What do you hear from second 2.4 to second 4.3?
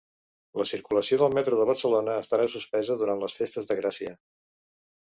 suspesa durant les festes de Gràcia